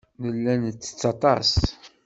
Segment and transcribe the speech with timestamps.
[0.21, 1.51] Nella nettett aṭas.